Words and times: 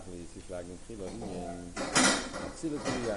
תכליס, 0.00 0.28
יש 0.36 0.50
להגן 0.50 0.74
תחילו 0.84 1.06
עניין, 1.06 1.70
אצילות 2.54 2.80
בריאה. 2.80 3.16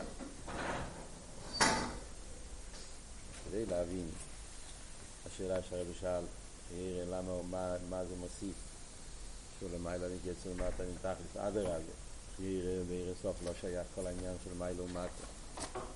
כדי 3.46 3.66
להבין, 3.66 4.08
השאלה 5.28 5.64
שהרבי 5.70 5.94
שאל, 6.00 6.24
יראה 6.78 7.06
למה, 7.06 7.32
מה, 7.50 7.75
מה 7.90 8.05
זה 8.05 8.16
מוסיף, 8.16 8.55
שהוא 9.59 9.70
למעלה 9.75 10.07
נתייצר 10.16 10.50
למטה 10.50 10.84
נתכליס, 10.84 11.38
אדרבה, 11.38 11.75
שיראה 12.38 12.82
ויראה 12.88 13.13
סוף 13.21 13.36
לא 13.45 13.52
שייך 13.61 13.88
כל 13.95 14.07
העניין 14.07 14.36
של 14.43 14.54
מעלה 14.57 14.82
ומטה. 14.82 15.25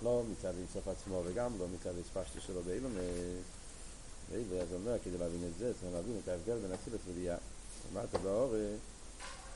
לא 0.03 0.23
מצד 0.31 0.53
אינסוף 0.57 0.87
עצמו 0.87 1.21
וגם 1.25 1.51
לא 1.59 1.65
מצד 1.67 1.93
הספשטו 1.99 2.41
שלו 2.41 2.61
באילום, 2.63 2.91
ואילו 4.31 4.61
אז 4.61 4.73
אומר, 4.73 4.97
כדי 5.03 5.17
להבין 5.17 5.49
את 5.53 5.59
זה, 5.59 5.73
צריכים 5.73 5.93
להבין 5.93 6.19
את 6.23 6.27
ההבדל 6.27 6.57
בין 6.57 6.71
אצילת 6.71 6.99
וביאה. 7.07 7.37
למטה 7.93 8.17
באור, 8.17 8.55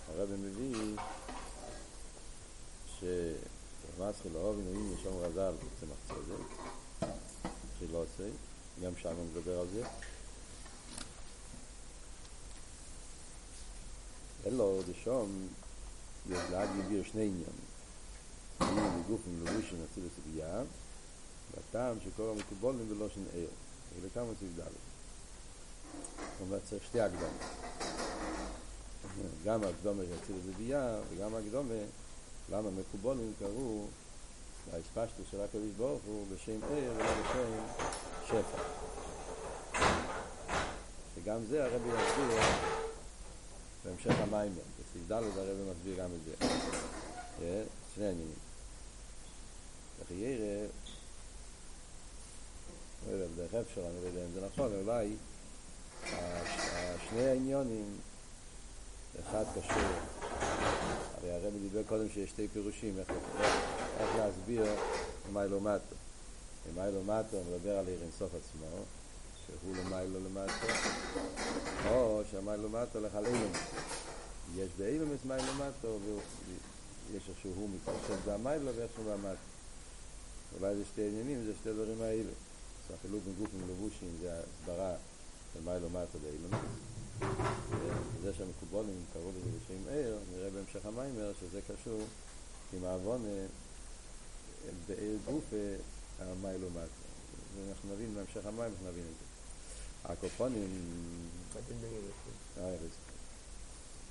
הרב 0.10 0.30
מביא 0.32 0.96
שמסחי 3.00 4.30
לאובין 4.34 4.66
אם 4.76 4.94
יש 4.94 5.04
שם 5.04 5.18
רזל 5.18 5.54
בצמח 5.54 5.98
צדק, 6.08 7.10
חילוסי, 7.80 8.30
גם 8.84 8.92
שם 8.98 9.16
הוא 9.16 9.26
מדבר 9.26 9.60
על 9.60 9.68
זה. 9.74 9.84
אלו 14.46 14.82
דשום 14.92 15.48
יש 16.30 16.40
להגיד 16.52 17.06
שני 17.12 17.22
עניינים. 17.22 17.70
יהיו 18.62 19.00
לגופים 19.00 19.46
לבושים 19.46 19.86
אצילת 19.92 20.12
וביאה, 20.20 20.62
והטעם 21.54 21.98
שקורא 22.06 22.34
מקובולים 22.34 22.90
בלושן 22.90 23.22
עיר. 23.34 23.50
ולכמה 24.02 24.24
סעיף 24.40 24.52
ד'. 24.60 24.62
זאת 24.62 26.42
אומרת, 26.42 26.62
צריך 26.70 26.84
שתי 26.84 27.02
הקדומות. 27.02 27.99
גם 29.46 29.64
הקדומה 29.64 30.04
של 30.28 30.34
הזבייה 30.34 31.00
וגם 31.10 31.36
הקדומה, 31.36 31.74
למה 32.52 32.70
מקובולים 32.72 33.34
קראו 33.40 33.86
ההספשטו 34.74 35.24
של 35.32 35.42
הקדוש 35.42 35.72
ברוך 35.78 36.02
הוא 36.06 36.26
בשם 36.34 36.60
עיר 36.74 36.92
ולא 36.96 37.12
בשם 37.12 37.64
שפע. 38.26 38.62
וגם 41.16 41.40
זה 41.50 41.66
הרבי 41.66 41.90
מסביר 41.90 42.42
בהמשך 43.86 44.20
המים, 44.20 44.52
בסעיף 44.52 45.08
ד' 45.08 45.12
הרבי 45.12 45.72
מסביר 45.72 45.96
גם 46.04 46.10
את 46.14 46.20
זה. 46.26 46.48
שני 47.96 48.06
עניינים. 48.06 48.34
וכי 50.00 50.14
ירא 50.14 50.68
לא 53.08 53.12
יודע, 53.12 53.26
בדרך 53.34 53.54
אפשר, 53.54 53.82
אני 53.82 54.02
לא 54.02 54.08
יודע 54.08 54.26
אם 54.26 54.32
זה 54.34 54.48
נכון, 54.54 54.72
אולי 54.82 55.16
שני 57.10 57.26
העניונים, 57.28 57.98
אחד 59.20 59.44
קשור, 59.56 59.84
הרי 61.18 61.32
הרבי 61.32 61.60
דיבר 61.60 61.84
קודם 61.84 62.10
שיש 62.14 62.30
שתי 62.30 62.48
פירושים, 62.48 63.00
איך, 63.00 63.10
איך, 63.10 63.54
איך 64.00 64.16
להסביר 64.16 64.64
מיילו 65.34 65.60
מטו. 65.60 65.96
מיילו 66.76 67.04
מטו 67.04 67.38
מדבר 67.50 67.78
על 67.78 67.88
עיר 67.88 68.02
אינסוף 68.02 68.30
עצמו, 68.36 68.68
שהוא 69.46 69.76
למיילו 69.76 70.20
למטו, 70.20 70.68
או 71.90 72.22
שהמיילו 72.32 72.70
מטו 72.70 73.00
לך 73.02 73.16
לאילום. 73.16 73.52
יש 74.56 74.70
באילום 74.78 75.10
את 75.14 75.26
מיילו 75.26 75.54
מטו, 75.54 75.98
ויש 77.12 77.24
איך 77.30 77.38
שהוא 77.42 77.70
מתרשם 77.70 78.22
במיילו 78.26 78.72
ואיך 78.76 78.92
שהוא 78.96 79.06
במטו. 79.14 79.50
אולי 80.60 80.76
זה 80.76 80.84
שתי 80.94 81.08
עניינים, 81.08 81.44
זה 81.46 81.54
שתי 81.62 81.74
דברים 81.74 82.02
האלה. 82.02 82.32
החילוק 82.94 83.24
בין 83.26 83.34
גופים 83.40 83.60
ולבושים 83.68 84.18
זה 84.22 84.34
הסברה 84.34 84.94
של 85.54 85.60
מיילו 85.66 85.90
מטה 85.90 86.18
באילון. 86.24 86.52
זה 88.24 88.34
שהמקובולים 88.34 89.04
קראו 89.14 89.30
לזה 89.30 89.58
בשם 89.58 89.90
ער, 89.90 90.18
נראה 90.34 90.50
בהמשך 90.50 90.86
המיימר 90.86 91.32
שזה 91.40 91.60
קשור 91.62 92.02
עם 92.74 92.86
העוון 92.86 93.26
בעיר 94.88 95.18
גוף 95.26 95.44
המיילו 96.20 96.70
מטה. 96.70 97.10
ואנחנו 97.56 97.94
נבין 97.94 98.16
בהמשך 98.16 98.46
המים, 98.46 98.72
אנחנו 98.72 98.90
נבין 98.92 99.04
את 99.04 99.14
זה. 99.20 99.26
הקופונים... 100.14 100.70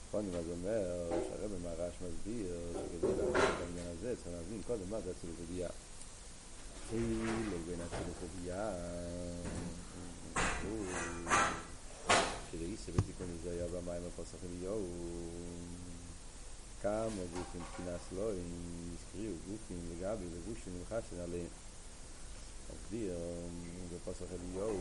הקופונים 0.05 0.35
אז 0.35 0.45
אומר 0.51 1.11
שהרבא 1.29 1.55
מהרש 1.63 1.95
מסביר 1.95 2.57
שכדי 2.73 3.09
להבין 3.09 3.35
את 3.35 3.61
העניין 3.61 3.87
הזה 3.99 4.15
צריך 4.17 4.37
להבין 4.37 4.63
קודם 4.67 4.91
מה 4.91 5.01
זה 5.01 5.11
אצל 5.11 5.29
ידיעה. 5.43 5.71
חילוק 6.91 7.63
בין 7.67 7.81
אצילוס 7.81 8.17
לביאה 8.23 8.73
שלאיסה 12.53 12.93
בתיקון 12.93 13.27
הזה 13.41 13.51
היה 13.51 13.67
במים 13.69 14.03
הפוסח 14.09 14.39
אליהו 14.45 14.87
כמה 16.83 17.23
גופים 17.35 17.63
כינס 17.77 18.03
לא 18.17 18.31
הזכירו 18.31 19.35
גופים 19.51 19.79
לגבי 19.93 20.25
לבושים 20.25 20.73
נמחשן 20.79 21.21
עליהם 21.25 21.47
מסביר 22.73 23.15
בפוסח 23.95 24.27
אליהו 24.33 24.77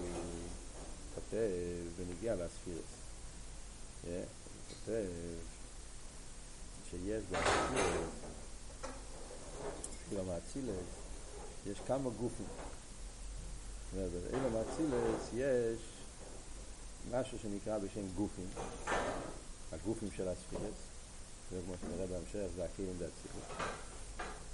כותב 1.16 1.48
ונגיע 1.96 2.36
לספירס 2.36 2.94
כותב 4.70 5.06
שיש 6.90 7.24
באספירס 7.32 8.28
כאילו 10.10 10.24
מאצילס 10.26 10.88
יש 11.66 11.78
כמה 11.88 12.10
גופים. 12.10 12.46
באילום 13.94 14.56
אצילס 14.56 15.30
יש 15.34 15.97
משהו 17.12 17.40
שנקרא 17.40 17.78
בשם 17.78 18.08
גופים, 18.16 18.50
הגופים 19.72 20.10
של 20.18 20.28
הספירס, 20.28 20.80
זה 21.52 21.60
כמו 21.66 21.74
שנראה 21.82 22.08
בהמשך, 22.08 22.48
זה 22.56 22.66
הכלים 22.66 22.94
באצילס. 23.00 23.68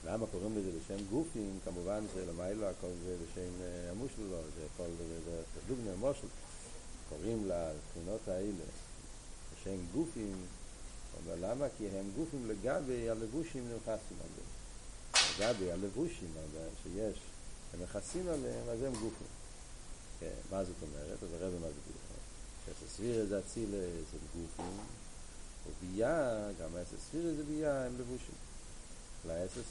למה 0.05 0.25
קוראים 0.31 0.57
לזה 0.57 0.69
בשם 0.71 1.05
גופים? 1.09 1.59
כמובן 1.65 2.03
שלמיילו 2.13 2.65
הכל 2.65 2.87
זה 3.05 3.15
בשם 3.15 3.51
המושלו, 3.91 4.29
זה 4.29 4.65
הכל 4.73 4.87
זה 4.97 5.41
דוגמא 5.67 5.95
מושל. 5.95 6.27
קוראים 7.09 7.49
לבחינות 7.49 8.27
האלה 8.27 8.65
בשם 9.53 9.77
גופים, 9.93 10.35
אבל 11.23 11.37
למה? 11.41 11.65
כי 11.77 11.87
הם 11.87 12.11
גופים 12.17 12.49
לגבי 12.49 13.09
הלבושים 13.09 13.69
נמחסים 13.69 14.17
על 14.21 14.29
זה. 14.35 14.43
לגבי 15.39 15.71
הלבושים 15.71 16.31
שיש, 16.83 17.17
הם 17.73 17.83
מכסים 17.83 18.27
עליהם, 18.27 18.69
אז 18.69 18.81
הם 18.81 18.93
גופים. 18.93 19.27
כן, 20.19 20.33
מה 20.51 20.63
זאת 20.63 20.75
אומרת? 20.81 21.23
אז 21.23 21.29
הרב 21.33 21.53
מסביר. 21.53 22.12
שסביר 22.67 23.25
זה 23.25 23.39
אצילה 23.39 23.77
זה 24.11 24.17
גופים, 24.35 24.77
וביאה, 25.67 26.51
גם 26.61 26.69
סביר 27.09 27.33
זה 27.37 27.43
ביאה, 27.43 27.85
הם 27.85 27.93
לבושים. 27.99 28.35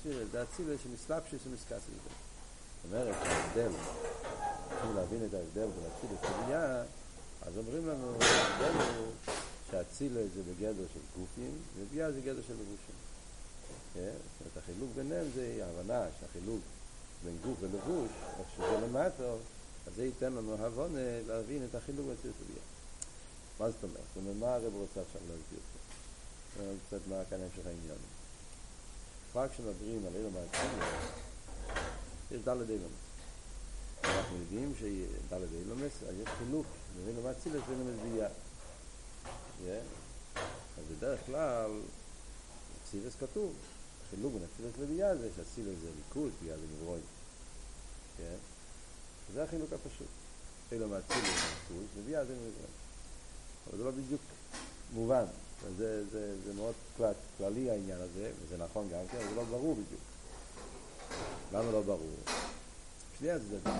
סביר 0.02 0.26
זה 0.32 0.42
אצילה 0.42 0.74
שמסלבשי 0.82 1.36
שמסקס 1.44 1.70
לזה. 1.70 2.10
זאת 2.82 2.92
אומרת, 2.92 3.14
ההבדל, 3.14 3.70
צריכים 4.68 4.96
להבין 4.96 5.24
את 5.24 5.34
ההבדל 5.34 5.66
בין 5.66 5.90
אצילה 5.90 6.42
וביאה, 6.42 6.82
אז 7.42 7.58
אומרים 7.58 7.88
לנו, 7.88 8.06
הוא 8.06 9.12
שאצילה 9.70 10.20
זה 10.34 10.42
בגדר 10.42 10.84
של 10.94 11.20
גופים, 11.20 11.58
וביאה 11.78 12.12
זה 12.12 12.20
גדר 12.20 12.42
של 12.48 12.54
לבושים. 12.54 12.96
זאת 13.94 13.96
אומרת, 14.40 14.56
החילוק 14.56 14.90
ביניהם 14.94 15.26
זה 15.34 15.64
ההבנה 15.64 16.06
שהחילוק 16.20 16.60
בין 17.24 17.36
גוף 17.44 17.58
ולבוש, 17.60 18.10
איך 18.38 18.46
שזה 18.56 18.86
למטו, 18.86 19.36
אז 19.86 19.92
זה 19.96 20.04
ייתן 20.04 20.32
לנו 20.32 20.54
הבונה 20.54 21.22
להבין 21.26 21.64
את 21.70 21.74
החילוק 21.74 22.06
בציור 22.06 22.34
סוגיה. 22.38 22.62
מה 23.60 23.70
זאת 23.70 23.82
אומרת? 23.82 24.00
זאת 24.08 24.16
אומרת, 24.16 24.36
מה 24.36 24.54
הרב 24.54 24.74
רוצה 24.74 25.00
עכשיו 25.00 25.20
להסביר 25.20 25.60
פה? 25.72 25.78
קצת 26.88 27.00
מה 27.08 27.16
כאן 27.30 27.38
המשך 27.42 27.66
העניין. 27.66 27.98
כבר 29.32 29.48
כשמדברים 29.48 30.06
על 30.06 30.16
אילום 30.16 30.36
העצמי, 30.36 30.84
יש 32.30 32.42
דלת 32.44 32.70
אילומס. 32.70 33.02
אנחנו 34.04 34.36
יודעים 34.36 34.74
שדלת 34.78 35.48
אילומס, 35.52 35.92
יש 36.22 36.28
חילוק 36.38 36.66
אילום 37.06 37.26
האצילס 37.26 37.62
ואילום 37.68 37.88
הזבייה. 37.88 38.28
אז 40.78 40.84
בדרך 40.96 41.20
כלל, 41.26 41.70
אצילס 42.82 43.12
כתוב, 43.20 43.54
חילוק 44.10 44.32
בין 44.32 44.42
אצילס 44.42 44.72
לביאה 44.80 45.16
זה 45.16 45.28
שאצילס 45.36 45.78
זה 45.82 45.90
ליכוז, 45.96 46.32
ביאה 46.42 46.56
זה 46.56 46.66
נברוי. 46.76 47.00
כן? 48.18 48.36
זה 49.34 49.44
החילוק 49.44 49.72
הפשוט. 49.72 50.06
אלו 50.72 50.88
מאצילס 50.88 51.24
זה 51.24 51.30
ליכוז, 51.30 51.86
וביאה 51.96 52.24
זה 52.24 52.32
נברוי. 52.32 52.81
אבל 53.72 53.78
זה 53.78 53.84
לא 53.84 53.90
בדיוק 53.90 54.20
מובן. 54.94 55.24
זה, 55.78 56.04
זה, 56.10 56.34
זה 56.44 56.52
מאוד 56.54 56.74
כלל, 56.96 57.12
כללי 57.38 57.70
העניין 57.70 57.98
הזה, 58.00 58.30
וזה 58.40 58.56
נכון 58.64 58.88
גם 58.88 58.98
כן, 59.10 59.18
אבל 59.18 59.28
זה 59.28 59.34
לא 59.34 59.44
ברור 59.44 59.74
בדיוק. 59.74 60.00
למה 61.52 61.72
לא 61.72 61.82
ברור? 61.82 62.16
שני 63.18 63.30
הצדדים. 63.30 63.72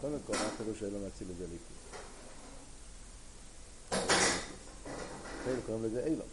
קודם 0.00 0.18
כל, 0.26 0.32
מה 0.32 0.50
פירוש 0.56 0.80
שאלו 0.80 0.98
מאצילס 0.98 1.30
זה 1.38 1.44
ליכוז? 1.44 1.78
קוראים 5.66 5.84
לזה 5.84 6.04
אילום. 6.06 6.28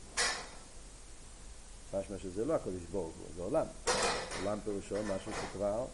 משמע 1.93 2.17
שזה 2.17 2.45
לא 2.45 2.53
הקודש 2.53 2.81
ברוך 2.91 3.13
הוא, 3.19 3.27
זה 3.35 3.41
עולם. 3.41 3.65
עולם 4.39 4.59
פירושו 4.63 4.95
משהו 5.03 5.31
שכבר, 5.41 5.85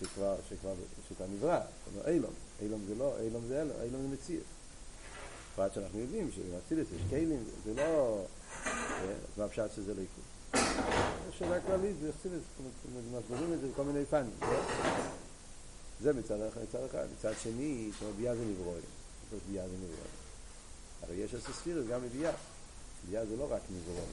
שכבר, 0.00 0.36
שכבר, 0.48 0.74
שכבר 1.08 1.26
נברא. 1.26 1.60
אילום. 2.06 2.32
אילום 2.62 2.80
זה 2.88 2.94
לא, 2.94 3.20
אילום 3.20 3.42
זה 3.48 3.62
אילום, 3.62 3.76
אילום 3.82 4.02
זה 4.02 4.08
מציאות. 4.08 4.44
בפרט 5.60 5.74
שאנחנו 5.74 5.98
יודעים 5.98 6.30
שבאצילס 6.30 6.86
יש 6.96 7.02
כלים, 7.10 7.44
זה 7.64 7.74
לא... 7.74 8.22
אז 9.04 9.38
מה 9.38 9.48
פשט 9.48 9.74
שזה 9.76 9.94
לא 9.94 10.00
יקרה? 10.00 10.62
שאלה 11.38 11.60
כללית, 11.60 11.96
זה 12.00 12.08
יחסידס, 12.08 12.42
מסבירים 13.12 13.52
את 13.52 13.60
זה 13.60 13.68
בכל 13.68 13.82
מיני 13.82 14.04
פנים. 14.04 14.30
זה 16.02 16.12
מצד 16.12 16.40
אחד, 16.40 16.60
מצד 16.62 16.84
אחד. 16.90 17.04
מצד 17.18 17.32
שני, 17.42 17.90
זאת 18.00 18.14
ביאה 18.14 18.36
זה 18.36 18.44
נברואים. 18.44 18.84
ביאה 19.50 19.68
זה 19.68 19.74
נברואים. 19.74 20.12
הרי 21.02 21.16
יש 21.16 21.34
עשר 21.34 21.52
ספירס 21.52 21.86
גם 21.86 22.00
בביאה. 22.02 22.32
ביאה 23.10 23.26
זה 23.26 23.36
לא 23.36 23.46
רק 23.50 23.62
נברואים. 23.70 24.10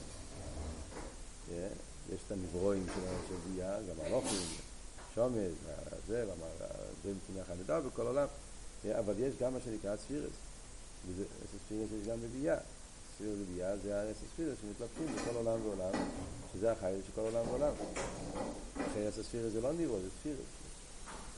יש 2.14 2.20
את 2.26 2.32
הנברואים 2.32 2.86
של 3.28 3.34
ביאה, 3.52 3.76
גם 3.82 4.06
הלוכים, 4.06 4.38
שומד, 5.14 5.50
זה, 6.08 6.24
זה 7.04 7.12
מצומח 7.14 7.50
הנדע 7.50 7.80
בכל 7.80 8.06
עולם. 8.06 8.26
אבל 8.98 9.14
יש 9.18 9.34
גם 9.40 9.52
מה 9.52 9.58
שנקרא 9.64 9.96
ספירס. 9.96 10.47
וזה 11.08 11.24
ספירס 11.66 11.88
יש 12.00 12.08
גם 12.08 12.16
בביאה. 12.20 12.56
ספירס 13.14 13.38
בביאה 13.38 13.76
זה 13.76 14.10
הספירס 14.10 14.58
שמתלבשים 14.60 15.16
בכל 15.16 15.36
עולם 15.36 15.66
ועולם, 15.66 15.92
שזה 16.52 16.72
החייל 16.72 17.00
של 17.06 17.12
כל 17.14 17.20
עולם 17.20 17.48
ועולם. 17.48 17.72
אחרי 18.90 19.06
הספירס 19.06 19.52
זה 19.52 19.60
לא 19.60 19.72
נברו, 19.72 19.98
זה 20.00 20.08
ספירס. 20.20 20.38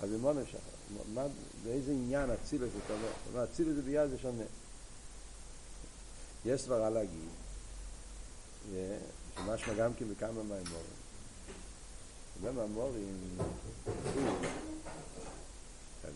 אז 0.02 0.10
במה 0.10 0.32
נמשך? 0.32 0.58
באיזה 1.64 1.92
עניין 1.92 2.30
אצילוס 2.30 2.70
אתה 2.86 2.94
אומר? 2.94 3.44
אצילוס 3.44 3.74
זה 3.74 3.82
ביאה 3.82 4.08
זה 4.08 4.18
שונה. 4.18 4.44
יש 6.44 6.62
סברה 6.62 6.90
להגיד, 6.90 7.28
שמשמע 9.36 9.74
גם 9.74 9.94
כן 9.94 10.04
בכמה 10.08 10.42
מהאמורים. 10.42 11.00
הרבה 12.36 12.52
מהאמורים, 12.52 13.38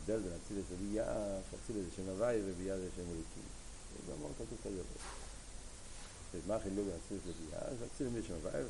ההבדל 0.08 0.28
בין 0.28 0.38
אצילוס 0.44 0.64
לביאה, 0.72 1.38
שאצילוס 1.50 1.84
זה 1.84 1.90
שם 1.96 2.08
הוואי 2.08 2.40
וביאה 2.44 2.76
זה 2.76 2.88
שם 2.96 3.02
אליקים. 3.02 3.48
זה 4.06 4.12
אמור 4.12 4.30
כתוב 4.38 4.58
כזה. 4.64 4.82
מה 6.46 6.56
החילוק 6.56 6.86
בין 6.86 6.96
אצילוס 7.06 7.22
לביאה? 7.26 7.60
אז 7.60 7.76
אצילוס 7.94 8.12
זה 8.12 8.22
שם 8.22 8.34
הוואי, 8.34 8.62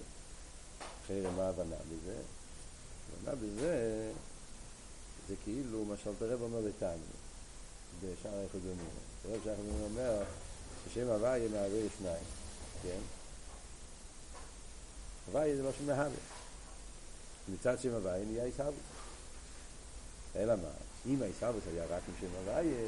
אחרי 1.04 1.20
מה 1.36 1.42
ההבנה 1.42 1.76
בזה? 1.76 2.16
ההבנה 3.12 3.34
בזה 3.34 4.12
זה 5.28 5.34
כאילו 5.44 5.84
מה 5.84 5.94
שאלתר 6.04 6.32
רב 6.32 6.42
אומר 6.42 6.60
בתניא, 6.60 6.90
בשער 8.00 8.34
היחודונים. 8.34 8.86
רב 9.24 9.40
שער 9.44 9.52
היחודונים 9.52 9.82
אומר 9.82 10.22
ששם 10.84 11.08
הוויה 11.08 11.48
מהווה 11.48 11.80
שניים, 11.98 12.24
כן? 12.82 13.00
הוויה 15.26 15.56
זה 15.56 15.62
לא 15.62 15.72
שם 15.72 15.86
מהווה. 15.86 16.18
מצד 17.48 17.80
שם 17.80 17.94
הוויה 17.94 18.24
נהיה 18.24 18.44
עיסאוווס. 18.44 18.78
אלא 20.36 20.56
מה? 20.56 20.83
אם 21.06 21.22
העיסאוווס 21.22 21.62
היה 21.72 21.84
רק 21.84 22.02
עם 22.08 22.14
שם 22.20 22.26
הוויה, 22.38 22.86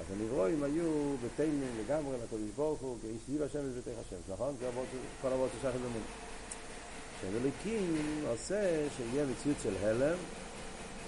אז 0.00 0.06
הנברואים 0.12 0.62
היו 0.62 1.14
בתילים 1.24 1.70
לגמרי 1.84 2.16
לקודש 2.24 2.50
ברוך 2.56 2.80
הוא, 2.80 2.96
כאיש 3.02 3.20
דיב 3.28 3.42
השם 3.42 3.58
ובתך 3.62 3.98
השם, 4.06 4.32
נכון? 4.32 4.54
זה 4.60 4.70
כל 5.22 5.28
אבות 5.28 5.50
ששייך 5.58 5.74
לדומים. 5.74 6.02
שם 7.20 7.28
אליקים 7.42 7.96
עושה 8.28 8.88
שיהיה 8.96 9.26
מציאות 9.26 9.56
של 9.62 9.74
הלם, 9.82 10.16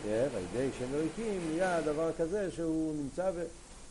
על 0.05 0.43
ידי 0.53 0.69
שם 0.79 0.95
אלוקים 0.95 1.41
נהיה 1.51 1.81
דבר 1.81 2.11
כזה 2.19 2.51
שהוא 2.51 2.97
נמצא. 2.97 3.31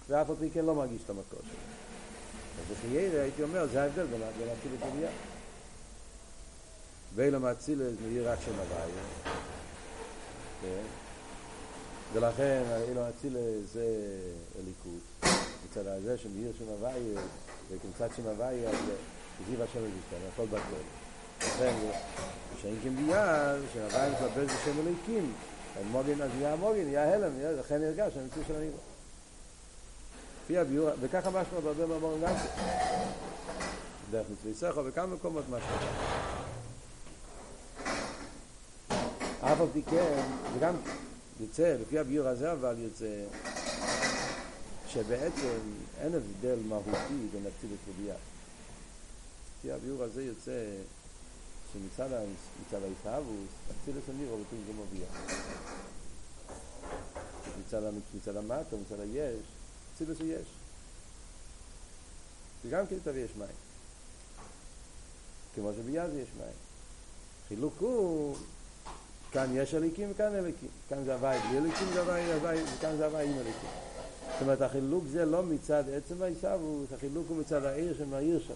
ואף 0.10 0.30
על 0.30 0.36
פי 0.40 0.50
כן 0.54 0.66
לא 0.66 0.76
מרגיש 0.76 1.02
את 1.06 1.10
המקור 1.10 1.40
שלו. 1.40 1.60
אז 2.60 2.78
בחיירה 2.78 3.22
הייתי 3.22 3.44
אומר, 3.44 3.68
זה 3.68 3.84
ההבדל 3.84 4.06
בין 4.06 4.22
אצילס 4.22 4.94
לביאה. 4.94 5.12
ואילו 7.16 7.40
מאצילס 7.40 7.94
מאיר 8.06 8.32
רק 8.32 8.40
שם 8.46 8.52
הוויה. 8.52 9.34
כן? 10.62 11.03
ולכן 12.14 12.64
אילו 12.90 13.02
אצילס 13.10 13.74
זה 13.74 13.86
אליקות. 14.60 15.34
מצד 15.66 15.88
הזה 15.88 16.18
שמאיר 16.18 16.52
שם 16.60 16.66
הוויה, 16.68 17.22
וכמצד 17.72 18.08
שם 18.16 18.28
הוויה, 18.28 18.70
זיו 19.50 19.64
השם 19.64 19.80
אלוקים, 19.80 20.28
הכל 20.34 20.46
בטל. 20.46 20.84
לכן, 21.40 21.74
כשאין 22.58 22.76
כמביאה, 22.84 23.56
שהוויה 23.74 24.10
מתלבש 24.12 24.52
בשם 24.52 24.88
אלוקים, 24.88 25.34
מוגן, 25.92 26.22
אז 26.22 26.30
נהיה 26.38 26.56
מוגן, 26.56 26.86
נהיה 26.86 27.14
הלם, 27.14 27.32
לכן 27.60 27.82
נרגש 27.82 28.14
המציאות 28.18 28.48
של 28.48 28.56
הנברא. 28.56 28.80
לפי 30.44 30.58
הביור, 30.58 30.90
וככה 31.02 31.30
משמע 31.30 31.60
בהרבה 31.64 31.86
מאמרים 31.86 32.22
גם 32.22 32.36
כן. 32.36 32.64
דרך 34.12 34.26
מצווי 34.32 34.54
סכו 34.54 34.86
וכמה 34.86 35.06
מקומות 35.06 35.44
משמע. 35.50 35.78
אף 39.42 39.62
על 39.62 39.68
פי 39.74 39.82
כן, 39.82 40.22
וגם 40.58 40.74
יוצא, 41.40 41.76
לפי 41.82 42.00
הביור 42.00 42.28
הזה 42.28 42.52
אבל 42.52 42.76
יוצא, 42.80 43.26
שבעצם 44.88 45.60
אין 45.98 46.16
הבדל 46.16 46.60
מהותי 46.68 47.28
בין 47.32 47.44
אצילוס 47.48 47.80
לביאה. 47.90 48.16
לפי 49.60 49.72
הביור 49.72 50.04
הזה 50.04 50.24
יוצא 50.24 50.66
שמצד 51.74 52.14
ההתאהבוס, 52.72 53.50
אצילוס 53.72 54.04
הנירו 54.10 54.38
וכאילו 54.42 54.64
זה 54.68 54.74
מוביע. 54.74 55.06
מצד 58.16 58.36
המטה, 58.36 58.76
מצד 58.76 59.00
היש, 59.00 59.46
אצילוס 59.96 60.20
הוא 60.20 60.28
יש. 60.28 60.48
וגם 62.66 62.88
כן 62.88 62.96
טוב 63.04 63.16
יש 63.16 63.32
מים. 63.38 63.48
כמו 65.56 65.72
שביד 65.74 66.14
יש 66.16 66.30
מים. 66.38 66.56
חילוק 67.48 67.74
הוא, 67.80 68.36
כאן 69.34 69.48
יש 69.54 69.76
אליקים 69.76 70.12
וכאן 70.12 70.36
אליקים. 70.36 70.70
כאן 70.90 71.04
זה 71.04 71.14
הוואי 71.14 71.40
בלי 71.40 71.58
אליקים 71.58 71.88
וכאן 72.78 72.98
זה 72.98 73.06
הוואי 73.06 73.26
עם 73.26 73.34
אליקים. 73.34 73.70
זאת 74.34 74.42
אומרת, 74.42 74.62
החילוק 74.62 75.04
זה 75.12 75.26
לא 75.26 75.44
מצד 75.44 75.84
עצם 75.90 76.22
העיסאוווס, 76.22 76.94
החילוק 76.94 77.26
הוא 77.30 77.38
מצד 77.38 77.66
העיר 77.66 77.96
שמאיר 77.98 78.40
שם. 78.48 78.54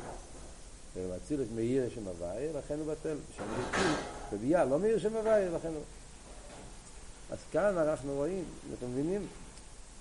ואצילוס 1.10 1.48
מאיר 1.56 1.90
שם 1.96 2.08
הוויה, 2.08 2.52
לכן 2.60 2.76
הוא 2.80 2.94
בטל. 2.94 3.16
שם 3.38 3.44
אלוקים, 3.44 3.96
בביאה 4.34 4.66
לא 4.66 4.80
מאיר 4.80 5.00
שם 5.00 5.16
הוויה, 5.16 5.50
לכן 5.50 5.68
הוא... 5.68 5.82
אז 7.32 7.38
כאן 7.52 7.78
אנחנו 7.78 8.14
רואים, 8.14 8.44
אתם 8.78 8.92
מבינים? 8.92 9.28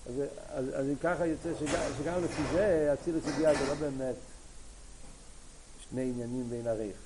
אז, 0.07 0.15
אז, 0.49 0.65
אז 0.75 0.87
אם 0.87 0.97
ככה 1.03 1.27
יוצא 1.27 1.49
שגם, 1.61 1.81
שגם 1.99 2.25
לפי 2.25 2.43
זה 2.53 2.95
אצילוס 2.95 3.23
וביאה 3.27 3.55
זה 3.55 3.67
לא 3.67 3.75
באמת 3.75 4.15
שני 5.91 6.03
עניינים 6.03 6.51
בין 6.51 6.67
עריך. 6.67 7.06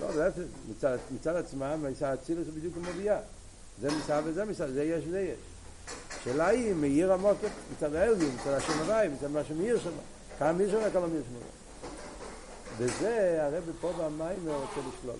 לא, 0.00 0.16
להפך, 0.16 0.42
מצד, 0.70 0.98
מצד 1.14 1.36
עצמם, 1.36 1.86
מצד 1.90 2.16
אצילוס 2.22 2.46
הוא 2.46 2.54
בדיוק 2.54 2.74
כמו 2.74 2.92
ביאה. 2.92 3.18
זה 3.80 3.88
מסע 3.96 4.20
וזה 4.24 4.44
מסע, 4.44 4.66
זה 4.66 4.84
יש 4.84 5.04
וזה 5.08 5.20
יש. 5.20 5.38
השאלה 6.20 6.46
היא, 6.46 6.74
מאיר 6.74 7.12
עמוק 7.12 7.38
מצד 7.76 7.94
האלגים, 7.94 8.36
מצד 8.40 8.52
השם 8.52 8.78
הוויה, 8.78 9.10
מצד 9.10 9.30
מה 9.30 9.44
שמאיר 9.44 9.80
שם. 9.80 9.90
כמה 10.38 10.52
מאיר 10.52 10.70
שם, 10.70 10.90
כמה 10.92 11.06
מאיר 11.06 11.22
שם. 11.22 11.46
וזה 12.78 13.38
הרב 13.42 13.64
פה 13.80 13.92
במים 13.92 14.48
רוצה 14.48 14.88
לשלול. 14.88 15.16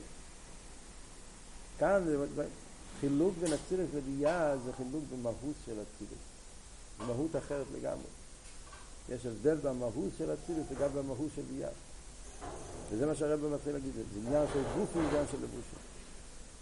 כאן 1.78 2.04
חילוק 3.00 3.34
בין 3.40 3.52
אצילס 3.52 3.88
לביאה 3.94 4.56
זה 4.64 4.72
חילוק 4.72 5.04
במהות 5.12 5.54
של 5.66 5.72
אצילס. 5.72 6.20
מהות 6.98 7.36
אחרת 7.36 7.66
לגמרי. 7.78 8.08
יש 9.08 9.26
הבדל 9.26 9.56
במהות 9.62 10.10
של 10.18 10.34
אצילס 10.34 10.66
וגם 10.70 10.88
במהות 10.94 11.28
של 11.36 11.42
ביאה. 11.42 11.68
וזה 12.90 13.06
מה 13.06 13.14
שהרב 13.14 13.46
מתחיל 13.54 13.72
להגיד, 13.72 13.92
זה 13.94 14.02
עניין 14.26 14.46
של 14.52 14.62
גופים 14.78 15.06
וגם 15.08 15.24
של 15.30 15.36
לבושים. 15.36 15.78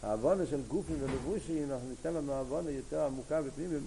העוונה 0.03 0.47
של 0.47 0.61
גופים 0.69 0.97
ולבושים, 1.01 1.71
אנחנו 1.71 1.89
ניתן 1.89 2.15
לנו 2.15 2.33
עוונה 2.33 2.71
יותר 2.71 3.05
עמוקה 3.05 3.43
בפנים, 3.43 3.81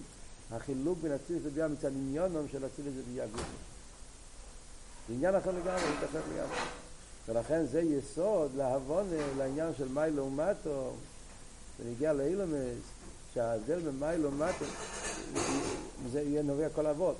החילוק 0.51 0.97
בין 1.01 1.11
אצילס 1.11 1.41
לביאה 1.45 1.67
מצד 1.67 1.91
עניונם 1.91 2.47
של 2.51 2.65
אצילס 2.65 2.93
לביאה 2.99 3.27
גופים. 3.27 3.45
זה 5.07 5.13
עניין 5.13 5.35
אחר 5.35 5.51
לגמרי, 5.51 5.81
זה 5.99 6.05
אחר 6.05 6.19
לגמרי. 6.33 6.57
ולכן 7.27 7.65
זה 7.65 7.81
יסוד 7.81 8.51
להבון 8.55 9.07
לעניין 9.37 9.71
של 9.77 9.87
מי 9.87 10.11
לעומתו 10.15 10.93
ונגיע 11.79 12.13
לאילומס 12.13 12.77
שההבדל 13.33 13.79
בין 13.79 13.99
מי 13.99 14.17
לעומתו 14.17 14.65
זה 16.11 16.21
יהיה 16.21 16.41
נובע 16.41 16.69
כל 16.69 16.87
אבות 16.87 17.15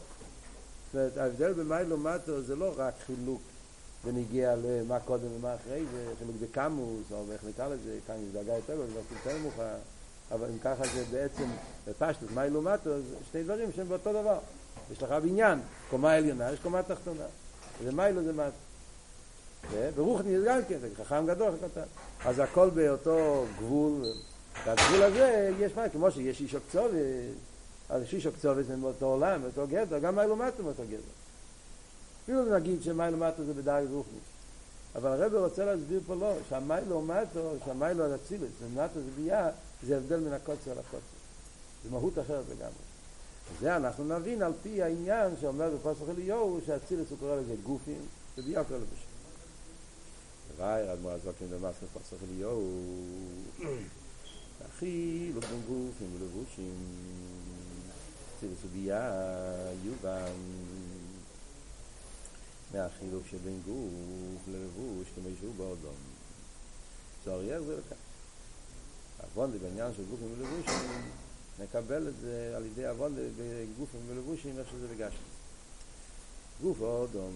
זאת 0.85 0.95
אומרת 0.95 1.17
ההבדל 1.17 1.53
בין 1.53 1.67
מי 1.67 1.83
לעומתו 1.87 2.41
זה 2.41 2.55
לא 2.55 2.73
רק 2.77 2.93
חילוק 3.05 3.41
ונגיע 4.07 4.55
למה 4.55 4.99
קודם 4.99 5.27
ומה 5.37 5.55
אחרי 5.55 5.83
זה 5.93 6.13
חילוק 6.19 6.35
בקמוס 6.41 7.11
או 7.11 7.23
איך 7.31 7.43
נקרא 7.49 7.67
לזה 7.67 7.97
כאן 8.07 8.15
יש 8.15 8.33
דרגה 8.33 8.53
יותר 8.55 8.73
גדולה 8.73 8.99
יותר 9.11 9.37
מאוחר 9.43 9.75
אבל 10.31 10.47
אם 10.53 10.59
ככה 10.59 10.83
זה 10.95 11.03
בעצם 11.11 11.45
בפשטות 11.87 12.31
מי 12.31 12.49
לעומתו 12.49 13.01
זה 13.01 13.15
שני 13.31 13.43
דברים 13.43 13.69
שהם 13.75 13.87
באותו 13.87 14.13
דבר. 14.13 14.37
יש 14.91 15.03
לך 15.03 15.11
בניין 15.11 15.59
קומה 15.89 16.13
עליונה 16.13 16.51
יש 16.51 16.59
קומה 16.59 16.83
תחתונה. 16.83 17.23
זה 17.83 17.91
מיילו 17.91 18.23
זה 18.23 18.33
מטה 18.33 18.67
ברוחני 19.95 20.39
זה 20.39 20.45
גם 20.45 20.59
כן, 20.67 20.77
זה 20.79 20.89
חכם 20.95 21.25
גדול, 21.27 21.51
קטן. 21.57 21.81
אז 22.25 22.39
הכל 22.39 22.69
באותו 22.69 23.45
גבול, 23.59 24.05
והגבול 24.65 25.03
הזה 25.03 25.51
יש 25.59 25.71
מה, 25.75 25.89
כמו 25.89 26.11
שיש 26.11 26.41
איש 26.41 26.55
אוקצובת, 26.55 26.91
אז 27.89 28.03
יש 28.03 28.13
איש 28.13 28.27
אוקצובת 28.27 28.65
זה 28.65 28.75
מאותו 28.75 29.05
עולם, 29.05 29.41
מאותו 29.41 29.67
גדר, 29.67 29.99
גם 29.99 30.15
מיילו 30.15 30.35
מטו 30.35 30.63
מאותו 30.63 30.83
גדר. 30.87 31.26
אפילו 32.27 32.57
נגיד 32.57 32.83
שמיילו 32.83 33.17
מטו 33.17 33.43
זה 33.45 33.53
בדאי 33.53 33.85
רוחני. 33.85 34.19
אבל 34.95 35.09
הרב 35.09 35.33
רוצה 35.33 35.65
להסביר 35.65 35.99
פה 36.07 36.15
לא, 36.15 36.33
שהמיילו 36.49 37.01
מטו, 37.01 37.53
שהמיילו 37.65 38.03
על 38.03 38.15
אצילס, 38.15 38.49
ומטו 38.61 38.99
זה 38.99 39.11
ביאה, 39.15 39.49
זה 39.83 39.97
הבדל 39.97 40.19
מן 40.19 40.33
הקוצר 40.33 40.71
לקוצר. 40.71 40.97
זה 41.83 41.89
מהות 41.91 42.19
אחרת 42.19 42.43
לגמרי. 42.49 42.83
זה 43.59 43.75
אנחנו 43.75 44.03
נבין 44.03 44.41
על 44.41 44.53
פי 44.63 44.81
העניין 44.83 45.31
שאומר 45.41 45.69
בפסח 45.75 46.09
אליהו, 46.09 46.59
שהאצילס 46.65 47.09
הוא 47.09 47.17
קורא 47.19 47.35
לזה 47.35 47.55
גופים, 47.63 48.01
וביאה 48.37 48.63
קורא 48.63 48.79
לזה 48.79 48.85
ראי, 50.59 50.93
אדמו"ר 50.93 51.11
הזוקין 51.11 51.47
במסכת 51.49 51.87
פסח 51.93 52.17
אליהו, 52.29 52.71
הכי 54.65 55.31
לא 55.35 55.41
בין 55.41 55.61
גופים 55.67 56.07
ולבושים, 56.15 56.73
זה 58.41 58.47
בסוגיה 58.47 59.11
יובן 59.83 60.31
מהחילוק 62.73 63.23
שבין 63.31 63.61
גוף 63.65 64.41
ללבוש 64.47 65.07
כמו 65.15 65.29
שהוא 65.39 65.53
באודום. 65.57 65.95
זה 67.25 67.31
לכך. 67.73 67.95
עוונדה 69.23 69.57
בעניין 69.57 69.91
של 69.97 70.03
גופים 70.11 70.27
ולבושים, 70.37 71.11
נקבל 71.59 72.07
את 72.07 72.13
זה 72.21 72.53
על 72.55 72.65
ידי 72.65 72.87
עוונדה 72.87 73.21
בגופים 73.37 74.01
ולבושים, 74.07 74.59
איך 74.59 74.67
שזה 74.69 74.87
בגשמי. 74.87 75.19
גוף 76.61 76.81
אודום, 76.81 77.33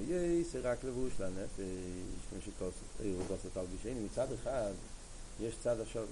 אם 0.00 0.04
יש 0.08 0.56
רק 0.62 0.84
לבוש 0.84 1.12
לנפש, 1.20 1.60
כמו 2.30 2.38
שכוסת, 2.46 3.00
אירו 3.00 3.22
כוסת 3.28 3.56
על 3.56 3.66
מצד 4.04 4.26
אחד 4.32 4.72
יש 5.40 5.54
צד 5.62 5.80
השווי. 5.80 6.06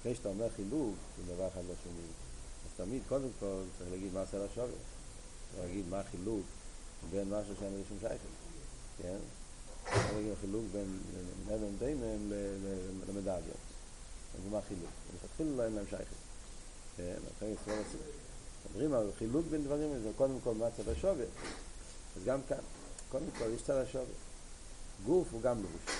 לפני 0.00 0.14
שאתה 0.14 0.28
אומר 0.28 0.48
חילוק, 0.56 0.94
זה 1.16 1.34
דבר 1.34 1.48
אחד 1.48 1.60
לשני. 1.60 2.06
אז 2.64 2.70
תמיד, 2.76 3.02
קודם 3.08 3.28
כל, 3.40 3.62
צריך 3.78 3.90
להגיד 3.90 4.12
מה 4.12 4.22
עשה. 4.22 4.38
צריך 4.54 5.60
להגיד 5.60 5.84
מה 5.90 6.00
החילוק 6.00 6.42
בין 7.10 7.28
משהו 7.28 7.54
שאין 7.60 7.82
לשום 7.84 7.98
שייכת. 8.00 8.32
כן? 9.02 9.16
צריך 9.84 10.12
להגיד 10.14 10.32
חילוק 10.40 10.64
בין 10.72 10.98
אבן 11.54 11.76
דיימן 11.78 12.30
למדליה. 13.08 13.54
אז 14.34 14.50
מה 14.50 14.58
החילוק? 14.58 14.90
מלכתחילה 15.12 15.56
לא 15.56 15.62
אין 15.64 15.72
להם 15.72 15.84
שייכת. 15.90 16.16
כן? 16.96 17.14
לכן 17.36 17.46
ישראל 17.46 17.78
עושים. 17.78 18.00
מדברים 18.70 18.94
על 18.94 19.10
חילוק 19.18 19.46
בין 19.50 19.64
דברים, 19.64 20.02
זה 20.02 20.10
קודם 20.16 20.40
כל 20.44 20.54
מה 20.54 20.66
צד 20.76 20.88
השווי. 20.88 21.24
אז 22.16 22.24
גם 22.24 22.40
כאן, 22.48 22.58
קודם 23.10 23.26
כל 23.38 23.44
יש 23.54 23.62
צד 23.62 23.76
השווי. 23.76 24.04
גוף 25.06 25.28
הוא 25.32 25.42
גם 25.42 25.58
לבוש. 25.58 25.96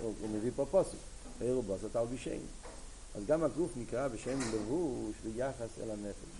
הוא 0.00 0.30
מביא 0.30 0.50
פה 0.56 0.66
פוסק. 0.70 0.98
עירו 1.40 1.62
בוסת 1.62 1.96
על 1.96 2.06
בישיין. 2.06 2.42
אז 3.14 3.26
גם 3.26 3.44
הגוף 3.44 3.70
נקרא 3.76 4.08
בשם 4.08 4.38
לבוש 4.54 5.16
ביחס 5.24 5.68
אל 5.82 5.90
הנפש. 5.90 6.39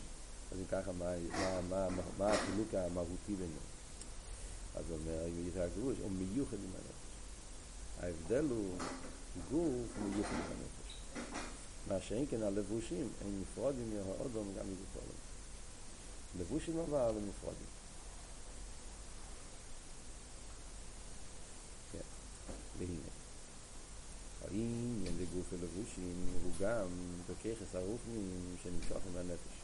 אז 0.53 0.59
אם 0.59 0.65
ככה, 0.71 0.93
מה, 0.93 1.13
מה, 1.33 1.61
מה, 1.61 1.89
מה, 1.89 2.03
מה 2.19 2.33
החילוק 2.33 2.75
המהותי 2.75 3.35
ביניהם? 3.35 3.71
אז 4.77 4.85
הוא 4.89 4.99
אומר, 4.99 5.27
אם 5.27 5.49
יש 5.49 5.57
לבוש, 5.57 5.97
הוא 6.03 6.11
מיוחד 6.11 6.57
עם 6.57 6.71
הנפש. 6.75 7.01
ההבדל 8.01 8.45
הוא 8.51 8.75
גוף 9.51 9.99
מיוחד 10.05 10.35
עם 10.35 10.41
הנפש. 10.41 10.81
מה 11.89 12.01
שאין 12.01 12.27
כן 12.31 12.43
הלבושים, 12.43 13.09
הם 13.21 13.43
נפרודים 13.43 13.95
מהאודום 13.97 14.49
גם 14.59 14.67
העולם. 14.95 15.21
לבושים 16.39 16.79
אבל 16.79 17.09
הם 17.17 17.29
נפרודים. 17.29 17.67
כן, 21.93 21.99
והנה. 22.79 23.11
העניין 24.43 25.17
לגוף 25.21 25.53
ולבושים 25.53 26.27
הוא 26.45 26.53
גם 26.61 26.87
בככס 27.27 27.75
הרוחניים 27.75 28.57
שנמשוך 28.63 29.03
מהנפש. 29.15 29.60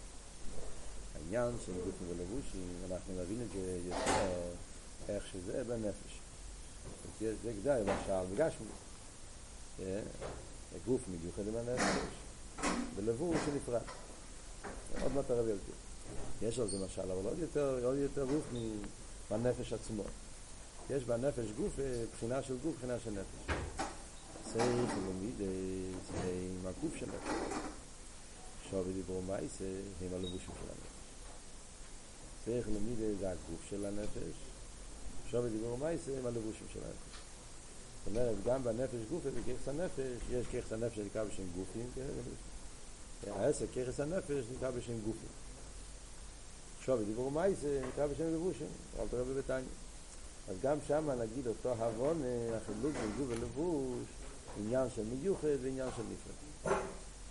העניין 1.16 1.52
של 1.66 1.73
גוף 1.73 1.94
ולבושים, 2.08 2.68
אנחנו 2.90 3.14
נבין 3.14 3.42
את 3.42 3.49
זה 3.52 3.78
יותר 3.85 4.40
איך 5.08 5.26
שזה 5.32 5.64
בנפש. 5.64 6.18
זה 7.20 7.52
כדאי, 7.62 7.80
למשל, 7.80 8.35
בגשמי. 8.35 8.66
גוף 10.87 11.00
מיוחד 11.08 11.49
עם 11.49 11.56
הנפש, 11.56 12.14
ולבוש 12.96 13.37
שנפרד. 13.46 13.80
עוד 15.02 15.12
מעט 15.12 15.30
הרב 15.30 15.49
ילכי. 15.49 15.73
יש 16.42 16.58
על 16.58 16.68
זה 16.68 16.87
משל, 16.87 17.11
אבל 17.11 17.25
עוד 17.25 17.38
יותר, 17.38 17.85
עוד 17.85 17.99
יותר 17.99 18.25
גוף 18.25 18.44
מהנפש 19.30 19.73
עצמו. 19.73 20.02
יש 20.90 21.04
בנפש 21.04 21.46
גוף, 21.56 21.73
בחינה 22.14 22.42
של 22.42 22.56
גוף, 22.62 22.76
בחינה 22.76 22.99
של 23.04 23.11
נפש. 23.11 23.56
סייך 24.52 24.90
ולמידס 24.99 26.08
הם 26.14 26.66
הגוף 26.66 26.96
של 26.96 27.06
נפש. 27.06 27.56
שווי 28.70 28.92
דיברו 28.92 29.23
מייסה 29.23 29.64
הם 30.00 30.14
הלבושים 30.14 30.38
של 30.40 30.68
הנפש. 30.68 30.96
סייך 32.47 32.67
ולמידס 32.69 33.21
זה 33.21 33.31
הגוף 33.31 33.61
של 33.71 33.87
הנפש. 33.87 34.35
שווי 35.31 35.50
דיברו 35.50 35.76
מייסה 35.76 36.11
הם 36.19 36.26
הלבושים 36.26 36.67
של 36.73 36.81
הנפש. 36.85 37.19
זאת 38.05 38.17
אומרת, 38.17 38.35
גם 38.45 38.65
בנפש 38.65 39.11
גוף 39.11 39.23
ובככס 39.25 39.69
הנפש, 39.69 40.23
יש 40.31 40.47
ככס 40.47 40.73
הנפש 40.73 40.97
שנקרא 40.97 41.25
בשם 41.25 41.43
גופים, 41.57 41.91
העסק 43.26 43.67
ככס 43.71 44.00
הנפש 44.00 44.45
נקרא 44.57 44.71
בשם 44.71 45.00
גופים. 45.05 45.29
שווי 46.85 47.05
דיברו 47.05 47.31
מייסה 47.31 47.81
נקרא 47.88 48.07
בשם 48.07 48.35
לבושים, 48.35 48.67
אל 49.00 49.09
תראה 49.11 49.25
בביתניה. 49.25 49.69
אז 50.49 50.57
גם 50.62 50.79
שם 50.88 51.11
נגיד 51.11 51.47
אותו 51.47 51.73
הבון, 51.73 52.23
החילוק 52.57 52.93
בין 52.93 53.12
גוף 53.19 53.26
ולבוש, 53.29 54.07
עניין 54.59 54.88
של 54.95 55.03
מיוחד 55.05 55.49
ועניין 55.62 55.88
של 55.97 56.03
נפרד. 56.03 56.76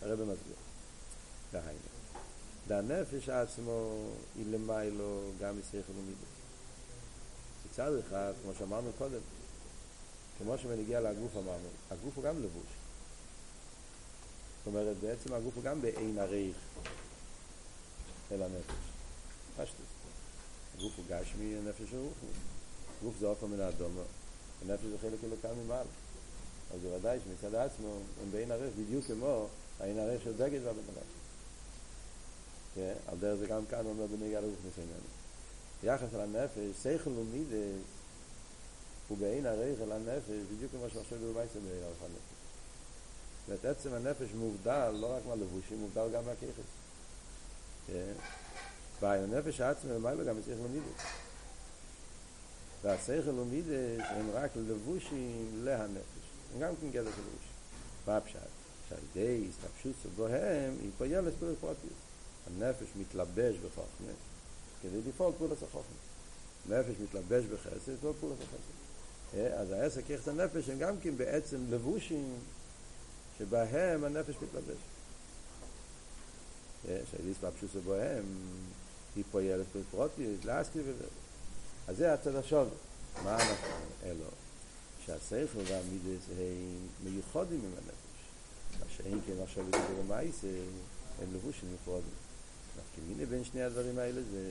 הרב 0.02 0.20
מסביר. 0.20 0.56
דהיינו. 1.52 1.95
והנפש 2.68 3.30
עצמו 3.30 4.08
היא 4.36 4.46
למיילו 4.52 5.22
גם 5.40 5.60
מסייכל 5.60 5.92
ומידס. 5.92 6.36
מצד 7.72 7.92
אחד, 8.08 8.34
כמו 8.44 8.52
שאמרנו 8.60 8.90
קודם, 8.98 9.20
כמו 10.38 10.58
שמנגיע 10.58 11.02
לגוף 11.02 11.32
אמרנו, 11.36 11.68
הגוף 11.92 12.16
הוא 12.16 12.24
גם 12.24 12.44
לבוש. 12.44 12.74
זאת 14.58 14.68
אומרת, 14.68 14.98
בעצם 14.98 15.34
הגוף 15.34 15.56
הוא 15.56 15.64
גם 15.64 15.82
בעין 15.82 16.20
הרייך 16.20 16.56
אל 18.32 18.42
הנפש. 18.42 18.76
פשטוס. 19.58 19.88
הגוף 20.78 20.94
הוא 20.98 21.06
גשמי, 21.10 21.56
הנפש 21.56 21.92
הוא 21.92 22.02
רוחני. 22.02 22.30
גוף 23.04 23.16
זה 23.20 23.26
אופן 23.26 23.46
מן 23.46 23.60
האדומו, 23.60 24.02
הנפש 24.62 24.86
זה 24.86 24.98
חלק 25.02 25.24
אלוקם 25.24 25.60
ממעלה. 25.66 25.90
אז 26.74 26.82
בוודאי 26.82 27.20
שמצד 27.24 27.56
עצמו 27.56 27.98
הם 28.22 28.32
בעין 28.32 28.52
הרייך 28.52 28.74
בדיוק 28.76 29.06
כמו 29.06 29.48
העין 29.80 30.00
הרייך 30.00 30.24
של 30.24 30.32
בגד 30.32 30.60
והבן 30.64 30.80
אדם. 30.80 31.25
על 33.08 33.18
דרך 33.20 33.40
זה 33.40 33.48
גם 33.48 33.66
כאן 33.66 33.86
אומר 33.86 34.06
בנגיע 34.06 34.42
לגוף 34.42 34.60
מסוימנו. 34.72 34.96
יחס 35.84 36.14
על 36.14 36.22
הנפש, 36.22 36.84
שכל 36.84 37.10
ומידס 37.10 37.82
הוא 39.08 39.18
בעין 39.18 39.46
הרייך 39.46 39.82
אל 39.82 39.92
הנפש 39.92 40.30
בדיוק 40.54 40.72
כמו 40.72 40.90
שעכשיו 40.90 41.18
במייסר 41.18 41.60
בעין 41.60 41.84
הרייך 41.84 42.02
הנפש. 42.02 42.36
זאת 43.48 43.66
עצם 43.66 43.94
הנפש 43.94 44.28
מובדל 44.36 44.90
לא 44.90 45.16
רק 45.16 45.22
מהלבושים, 45.28 45.80
מובדל 45.80 46.08
גם 46.14 46.24
מהכיכס. 46.26 46.70
בעין 49.02 49.34
הנפש 49.34 49.62
עצמו 49.62 49.94
למעלה 49.94 50.24
גם 50.24 50.36
צריך 50.46 50.58
למידס. 50.66 51.02
והשכל 52.84 53.40
ומידס 53.40 54.06
הם 54.10 54.30
רק 54.34 54.52
לבושים 54.56 55.62
להנפש. 55.64 56.26
הם 56.54 56.60
גם 56.60 56.74
כן 56.82 56.90
גדר 56.90 57.12
של 57.12 57.22
לבוש. 57.22 57.46
מה 58.08 58.18
הפשט? 58.18 58.40
שעל 58.90 59.00
ידי 59.12 59.48
הסתפשות 59.50 60.14
בוהם 60.16 60.74
היא 60.82 60.92
פועלת 60.98 61.34
פעולת 61.40 61.58
פרוטיוס. 61.60 62.05
הנפש 62.48 62.88
מתלבש 63.00 63.56
בחוכמה 63.56 64.12
כדי 64.82 65.10
לפעול 65.10 65.34
פעולת 65.38 65.64
החוכמה. 65.64 65.96
נפש 66.70 66.96
מתלבש 67.04 67.46
בחסד, 67.46 67.92
לפעול 67.92 68.14
פעולת 68.20 68.38
החסד. 68.42 68.76
אז 69.54 69.72
העסק 69.72 70.10
יחס 70.10 70.28
הנפש 70.28 70.70
הם 70.70 70.80
גם 70.80 71.00
כן 71.02 71.18
בעצם 71.18 71.58
לבושים 71.70 72.34
שבהם 73.38 74.04
הנפש 74.04 74.36
מתלבש. 74.42 74.78
שעל 76.86 77.20
ידי 77.20 77.32
הסתפשות 77.32 77.84
בוהם 77.84 78.24
היא 79.16 79.24
פועלת 79.32 79.66
פעולת 79.72 79.88
פרוטיוס, 79.92 80.46
להסקי 80.46 80.80
וזה. 80.80 81.06
אז 81.88 81.98
זה 81.98 82.14
הצד 82.14 82.36
השווה. 82.36 82.76
מה 83.24 83.36
אנחנו 83.36 83.68
אלו? 84.04 84.26
שהשכל 85.06 85.60
והמידס 85.66 86.24
הם 86.38 86.88
מיוחדים 87.04 87.60
עם 87.64 87.72
הנפש. 87.78 88.80
מה 88.80 88.86
שאין 88.98 89.20
כן 89.28 89.44
עכשיו 89.44 89.64
בדיבור 89.64 90.04
מייס 90.08 90.44
הם 91.22 91.34
לבושים 91.34 91.74
נפרדים. 91.74 92.25
נפקימיני 92.96 93.26
בין 93.26 93.44
שני 93.44 93.64
הדברים 93.64 94.00
האלה 94.00 94.22
זה 94.32 94.44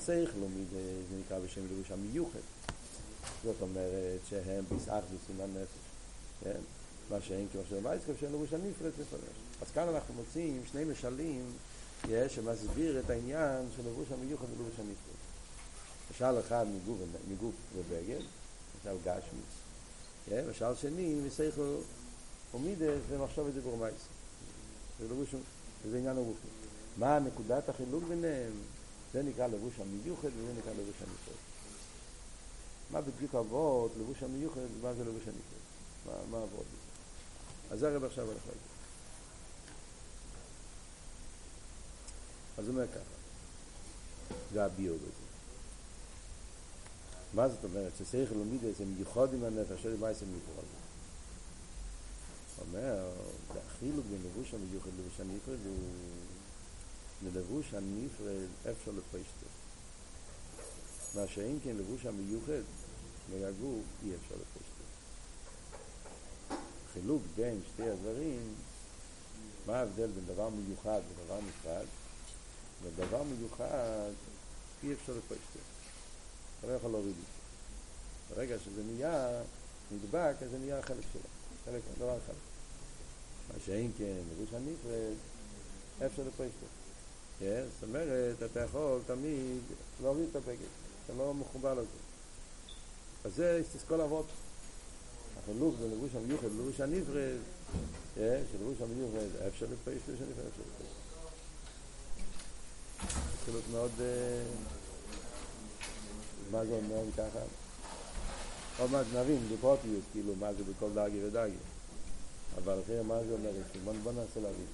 שכל 0.00 0.38
ומידס 0.38 0.70
זה 1.10 1.16
נקרא 1.26 1.38
בשם 1.38 1.60
לבוש 1.64 1.90
המיוחד. 1.90 2.38
זאת 3.44 3.56
אומרת 3.60 4.20
שהם 4.28 4.64
בסך 4.76 5.00
בסימן 5.14 5.50
נפש. 5.50 5.82
כן? 6.44 6.60
מה 7.10 7.20
שאין 7.20 7.46
כן 7.52 7.58
עכשיו 7.58 7.80
מייס 7.80 8.02
כשהם 8.16 8.32
לבוש 8.32 8.52
הנפרד 8.52 8.90
מפרש. 9.00 9.20
אז 9.62 9.70
כאן 9.74 9.88
אנחנו 9.88 10.14
מוצאים 10.14 10.62
שני 10.72 10.84
משלים 10.84 11.44
שמסביר 12.28 13.00
את 13.00 13.10
העניין 13.10 13.66
של 13.76 13.82
לבוש 13.88 14.06
המיוחד 14.12 14.46
ולבוש 14.50 14.74
הנפרד. 14.78 15.16
משל 16.10 16.40
אחד 16.40 16.66
מגוף, 16.66 16.98
מגוף 17.30 17.54
ובגד, 17.76 18.20
משל 18.80 18.96
גשמי. 19.04 20.42
משל 20.50 20.74
שני 20.80 21.14
מסייכו 21.26 21.76
ומידס 22.54 23.00
ומחשוב 23.08 23.48
את 23.48 23.54
זה 23.54 23.60
גורמייס. 23.60 23.94
זה 25.90 25.98
עניין 25.98 26.16
הרוחי. 26.16 26.61
מה 26.96 27.18
נקודת 27.18 27.68
החילוק 27.68 28.04
ביניהם? 28.08 28.52
זה 29.12 29.22
נקרא 29.22 29.46
לבוש 29.46 29.72
המיוחד 29.80 30.28
וזה 30.36 30.52
נקרא 30.58 30.72
לבוש 30.72 30.96
הנפרד. 31.00 31.36
מה 32.90 33.00
בדיוק 33.00 33.34
אבות 33.34 33.92
לבוש 34.00 34.22
המיוחד 34.22 34.60
ומה 34.80 34.94
זה 34.94 35.04
לבוש 35.04 35.22
הנפרד? 35.22 35.62
מה, 36.06 36.12
מה 36.30 36.44
אבות? 36.44 36.64
אז 37.70 37.78
זה 37.78 37.88
הרב 37.88 38.04
עכשיו 38.04 38.24
הולך 38.24 38.46
להגיד. 38.46 38.62
אז 42.58 42.68
הוא 42.68 42.74
אומר 42.74 42.86
ככה, 42.88 43.14
זה 44.52 44.64
הביור 44.64 44.96
בזה. 44.96 45.22
מה 47.34 47.48
זאת 47.48 47.64
אומרת? 47.64 47.92
ששכל 47.98 48.36
ומידס 48.36 48.80
הם 48.80 48.94
ייחודים 48.98 49.44
הנפש, 49.44 49.82
שלא 49.82 49.96
מייסים 50.00 50.28
נפרד. 50.28 50.64
אומר, 52.60 53.10
זה 53.54 53.60
החילוק 53.66 54.06
בין 54.10 54.22
לבוש 54.24 54.54
המיוחד 54.54 54.90
לבוש 54.98 55.20
הנפרד 55.20 55.58
הוא 55.66 55.76
ללבוש 57.24 57.74
הנפרד 57.74 58.46
אפשר 58.70 58.90
לפשטו. 58.90 59.46
מה 61.14 61.26
שאין 61.26 61.58
כן 61.64 61.76
לבוש 61.76 62.06
המיוחד 62.06 62.62
לגגור 63.34 63.80
אי 64.04 64.10
אפשר 64.14 64.34
לפשטו. 64.34 64.84
חילוק 66.92 67.22
בין 67.36 67.60
שתי 67.72 67.90
הדברים, 67.90 68.54
מה 69.66 69.78
ההבדל 69.78 70.06
בין 70.06 70.26
דבר 70.26 70.48
מיוחד 70.48 71.00
ודבר 71.08 71.38
נפרד? 71.48 71.86
ודבר 72.82 73.22
מיוחד 73.22 74.10
אי 74.84 74.92
אפשר 74.92 75.12
לפשטו. 75.12 75.58
אתה 76.58 76.66
לא 76.66 76.72
יכול 76.72 76.90
להוריד 76.90 77.10
את 77.10 77.16
זה. 77.16 78.34
ברגע 78.34 78.58
שזה 78.58 78.82
נהיה 78.82 79.42
נדבק, 79.92 80.34
אז 80.42 80.50
זה 80.50 80.58
נהיה 80.58 80.78
החלק 80.78 81.04
שלו. 81.12 81.22
חלק, 81.64 81.82
דבר 81.98 82.16
אחד. 82.18 82.34
מה 83.48 83.54
שאין 83.66 83.92
כן, 83.98 84.16
לבוש 84.32 84.54
הנפרד, 84.54 85.14
אפשר 86.06 86.22
לפשטו. 86.22 86.81
כן? 87.42 87.62
זאת 87.74 87.88
אומרת, 87.88 88.42
אתה 88.50 88.60
יכול 88.60 89.00
תמיד 89.06 89.62
להוריד 90.02 90.28
את 90.30 90.36
הבגד, 90.36 90.72
אתה 91.04 91.12
לא 91.18 91.34
מחובר 91.34 91.74
לזה. 91.74 91.86
אז 93.24 93.34
זה 93.34 93.62
כל 93.88 94.00
אבות. 94.00 94.26
החילוק 95.42 95.74
בין 95.80 95.90
לבוש 95.90 96.10
המיוחד 96.14 96.46
ללבוש 96.46 96.80
הנפרד, 96.80 97.38
כן? 98.14 98.42
שלבוש 98.52 98.76
המיוחד 98.80 99.46
אפשר 99.48 99.66
לפשטו, 99.72 100.12
שנפרד 100.18 100.46
אפשר 100.46 100.62
לפשטו. 100.68 100.84
חילוק 103.44 103.64
מאוד... 103.72 103.90
אה, 104.00 104.42
מה 106.50 106.64
זה 106.64 106.72
אומר 106.72 107.02
ככה? 107.16 107.38
עוד 108.78 108.90
מעט 108.90 109.06
נבין 109.14 109.48
בפרוטיוס, 109.52 110.04
כאילו, 110.12 110.34
מה 110.36 110.52
זה 110.52 110.62
בכל 110.64 110.88
דרגי 110.94 111.24
ודרגי. 111.24 111.56
אבל 112.56 112.80
אחרי 112.84 113.02
מה 113.02 113.14
זה 113.28 113.32
אומר? 113.32 113.50
בוא, 114.02 114.12
ננסה 114.12 114.40
להבין. 114.40 114.66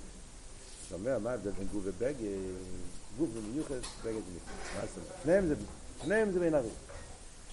אתה 0.89 0.97
אומר, 0.97 1.19
מה 1.19 1.31
ההבדל 1.31 1.51
בין 1.51 1.69
גוף 1.73 1.83
ובגד? 1.87 2.15
גוף 3.19 3.29
זה 3.35 3.41
מיוחד, 3.53 3.75
בגד 3.75 4.15
זה 4.15 4.31
מיוחד. 4.31 4.81
מה 4.81 4.87
זאת 4.87 4.97
אומרת? 4.97 5.59
שניהם 6.03 6.33
זה, 6.33 6.41
בין 6.41 6.55
ערים. 6.55 6.71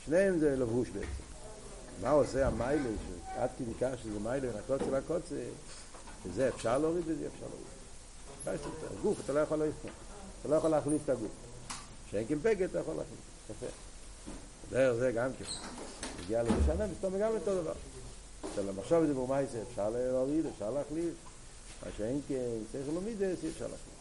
שניהם 0.05 0.39
זה 0.39 0.55
לבוש 0.55 0.89
בעצם. 0.89 1.07
מה 2.01 2.09
עושה 2.09 2.47
המיילה, 2.47 2.89
עד 3.35 3.49
כדי 3.57 3.73
כך 3.81 3.99
שזה 4.03 4.19
מיילה 4.19 4.47
בין 4.47 4.57
הקוצה 4.57 4.97
לקוצה, 4.97 5.35
וזה 6.25 6.49
אפשר 6.49 6.77
להוריד 6.77 7.03
וזה 7.07 7.27
אפשר 7.35 7.45
להוריד. 7.45 8.61
גוף 9.01 9.19
אתה 9.25 9.33
לא 9.33 9.39
יכול 9.39 9.57
להחליף. 9.57 9.75
אתה 10.41 10.49
לא 10.49 10.55
יכול 10.55 10.69
להחליף 10.69 11.01
את 11.03 11.09
הגוף. 11.09 11.31
כשאין 12.07 12.27
כן 12.27 12.39
בגד 12.41 12.69
אתה 12.69 12.79
יכול 12.79 12.93
להחליף. 12.93 13.19
יפה. 13.49 13.65
דרך 14.69 14.95
זה 14.95 15.11
גם 15.11 15.29
כן. 15.39 15.45
מגיע 16.23 16.43
למשנה, 16.43 16.87
מסתום 16.87 17.19
גם 17.19 17.31
אותו 17.31 17.61
דבר. 17.61 17.73
של 18.55 18.69
המחשב 18.69 18.99
את 19.03 19.07
זה 19.07 19.13
ברמייסה, 19.13 19.57
אפשר 19.71 19.89
להוריד, 19.89 20.45
אפשר 20.45 20.71
להחליף. 20.71 21.13
מה 21.83 21.91
שאין 21.97 22.21
כסייכל 22.21 22.97
ומידס, 22.97 23.43
אי 23.43 23.49
אפשר 23.49 23.63
להחליף. 23.63 23.95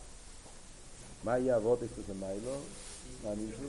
מה 1.25 1.38
יהיה 1.38 1.57
אבות 1.57 1.83
אקסטוס 1.83 2.04
למיילו? 2.09 2.57
מה 3.25 3.31
חושב? 3.57 3.69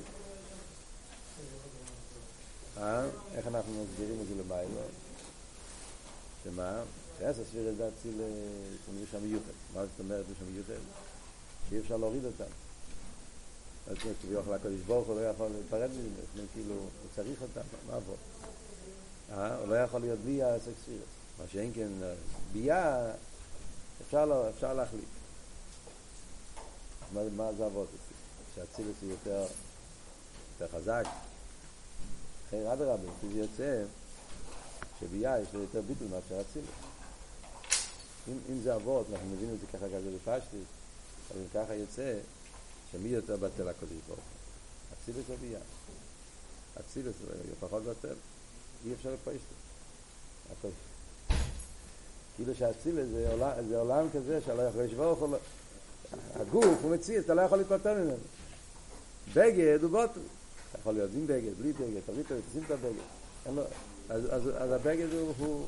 אה? 2.77 3.05
איך 3.35 3.47
אנחנו 3.47 3.83
מסבירים 3.83 4.21
את 4.21 4.27
זה 4.27 4.33
למיילו? 4.33 4.81
שמה? 6.43 6.83
חייס 7.17 7.37
הסביר 7.39 7.69
את 7.69 7.77
זה 7.77 7.87
אציל 7.87 8.21
לבוש 8.89 9.15
המיוחד. 9.15 9.51
מה 9.73 9.81
זאת 9.81 9.99
אומרת 9.99 10.25
לבוש 10.29 10.37
המיוחד? 10.41 10.81
שאי 11.69 11.79
אפשר 11.79 11.97
להוריד 11.97 12.25
אותם. 12.25 12.51
אז 13.87 13.97
כביכול 14.21 14.53
הקדוש 14.53 14.81
ברוך 14.87 15.07
הוא 15.07 15.15
לא 15.15 15.25
יכול 15.25 15.47
להיפרד 15.47 15.89
מזה, 15.89 16.47
כאילו, 16.53 16.73
הוא 16.75 16.89
צריך 17.15 17.41
אותם, 17.41 17.61
מה 17.87 17.95
עבור? 17.95 18.15
אה? 19.31 19.57
הוא 19.57 19.67
לא 19.67 19.75
יכול 19.75 20.01
להיות 20.01 20.19
בלי 20.19 20.43
הסקספירס. 20.43 20.99
מה 21.39 21.45
שאין 21.51 21.71
כן, 21.75 21.87
ביאה, 22.53 23.11
אפשר, 24.05 24.25
לא, 24.25 24.49
אפשר 24.49 24.73
להחליט. 24.73 25.03
מה, 27.13 27.21
מה 27.35 27.53
זה 27.53 27.65
אבות? 27.65 27.87
שהצילוס 28.55 28.95
הוא 29.01 29.11
יותר, 29.11 29.45
יותר 30.51 30.77
חזק. 30.77 31.03
אחרי 32.47 32.73
אדרבה, 32.73 33.11
זה 33.21 33.39
יוצא 33.39 33.83
שביאה 34.99 35.39
יש 35.39 35.47
לו 35.53 35.61
יותר 35.61 35.81
ביטול 35.81 36.07
מאשר 36.07 36.41
אצילוס. 36.41 36.69
אם, 38.27 38.37
אם 38.49 38.61
זה 38.61 38.75
אבות, 38.75 39.07
אנחנו 39.11 39.27
מבינים 39.27 39.55
את 39.55 39.59
זה 39.59 39.67
ככה 39.67 39.85
כזה 39.85 40.11
בפשטי, 40.15 40.57
אבל 41.31 41.39
אם 41.39 41.47
ככה 41.53 41.73
יוצא, 41.73 42.19
שמי 42.91 43.09
יותר 43.09 43.37
בטל 43.37 43.67
הקודש 43.67 43.97
ברוך 44.07 44.19
הוא? 44.19 44.95
אצילוס 45.03 45.25
או 45.29 45.35
ביאה? 45.37 45.59
אצילוס 46.79 47.15
הוא 47.19 47.55
פחות 47.59 47.83
בטל. 47.83 48.15
אי 48.85 48.93
אפשר 48.93 49.13
לפרש 49.13 49.35
את 49.35 50.61
זה. 50.61 50.94
כאילו 52.35 52.55
שהאצילוס 52.55 53.05
זה, 53.11 53.37
זה 53.69 53.79
עולם 53.79 54.07
כזה 54.13 54.39
שלא 54.45 54.61
יכול 54.61 54.83
לשבור 54.83 55.05
הוא 55.05 55.37
הגוף 56.35 56.81
הוא 56.81 56.91
מציא, 56.91 57.19
אתה 57.19 57.33
לא 57.33 57.41
יכול 57.41 57.57
להתפטר 57.57 57.93
ממנו. 57.93 58.17
בגד 59.33 59.79
הוא 59.81 59.91
בוטל. 59.91 60.19
אתה 60.69 60.79
יכול 60.79 60.93
להיות 60.93 61.09
עם 61.15 61.27
בגד, 61.27 61.57
בלי 61.57 61.73
בגד, 61.73 62.01
תביא 62.05 62.21
את 62.21 62.31
תשים 62.49 62.63
את 62.65 62.71
הבגד. 62.71 63.59
אז, 64.09 64.25
אז, 64.29 64.49
אז 64.57 64.71
הבגד 64.71 65.13
הוא, 65.13 65.33
הוא 65.37 65.65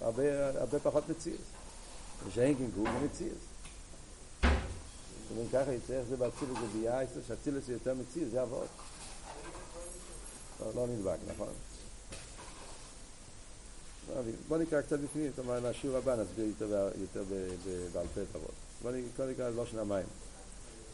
הרבה, 0.00 0.48
הרבה 0.60 0.78
פחות 0.78 1.08
מציאס. 1.08 1.40
ושאין 2.28 2.54
כן 2.54 2.64
גוף 2.76 2.88
הוא 2.88 3.08
מציאס. 3.08 3.38
אם 5.32 5.48
ככה 5.52 5.72
יצא 5.72 5.92
איך 5.92 6.06
זה 6.08 6.16
באצילוס 6.16 6.58
וביאה, 6.62 7.00
שאצילוס 7.28 7.64
זה 7.66 7.72
יותר 7.72 7.94
מציאס, 7.94 8.28
זה 8.30 8.42
אבות. 8.42 8.68
לא, 10.60 10.66
לא 10.74 10.86
נדבק, 10.86 11.18
נכון? 11.34 11.48
בוא 14.48 14.58
נקרא 14.58 14.80
קצת 14.80 14.98
בפנים, 14.98 15.30
זאת 15.30 15.38
אומרת, 15.38 15.62
לשיעור 15.62 15.96
הבא 15.96 16.16
נסביר 16.16 16.46
יותר, 16.46 16.88
יותר 17.00 17.24
בעל 17.92 18.06
פה 18.14 18.20
את 18.20 18.36
אבות. 18.36 18.50
בוא 18.82 18.90
נקרא 19.26 19.48
לא 19.48 19.66
שנה 19.66 19.84
מים. 19.84 20.06